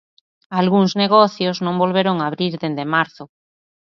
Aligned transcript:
Algúns 0.59 0.91
negocios 1.03 1.57
non 1.65 1.75
volveron 1.83 2.17
abrir 2.19 2.53
dende 2.61 2.83
marzo. 2.95 3.23